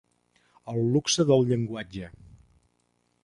El 0.73 0.79
luxe 0.95 1.27
del 1.31 1.45
llenguatge. 1.51 2.09